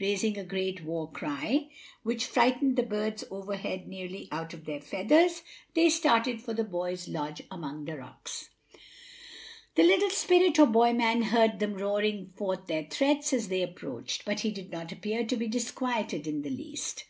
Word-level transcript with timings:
Raising 0.00 0.36
a 0.36 0.44
great 0.44 0.84
war 0.84 1.10
cry, 1.10 1.70
which 2.02 2.26
frightened 2.26 2.76
the 2.76 2.82
birds 2.82 3.24
overhead 3.30 3.88
nearly 3.88 4.28
out 4.30 4.52
of 4.52 4.66
their 4.66 4.82
feathers, 4.82 5.40
they 5.72 5.88
started 5.88 6.42
for 6.42 6.52
the 6.52 6.62
boy's 6.62 7.08
lodge 7.08 7.40
among 7.50 7.86
the 7.86 7.96
rocks. 7.96 8.50
The 9.76 9.84
little 9.84 10.10
spirit 10.10 10.58
or 10.58 10.66
boy 10.66 10.92
man 10.92 11.22
heard 11.22 11.58
them 11.58 11.72
roaring 11.72 12.34
forth 12.36 12.66
their 12.66 12.84
threats 12.84 13.32
as 13.32 13.48
they 13.48 13.62
approached, 13.62 14.26
but 14.26 14.40
he 14.40 14.50
did 14.50 14.70
not 14.70 14.92
appear 14.92 15.24
to 15.24 15.36
be 15.36 15.48
disquieted 15.48 16.26
in 16.26 16.42
the 16.42 16.50
least. 16.50 17.06